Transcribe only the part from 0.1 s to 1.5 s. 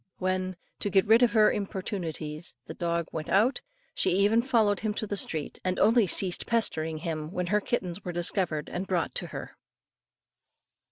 When, to get rid of